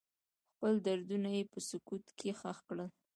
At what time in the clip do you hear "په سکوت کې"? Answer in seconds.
1.51-2.29